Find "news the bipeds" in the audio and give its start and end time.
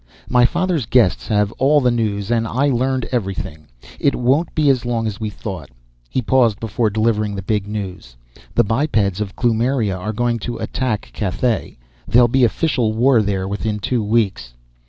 7.67-9.21